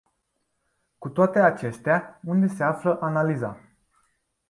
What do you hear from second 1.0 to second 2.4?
toate acestea,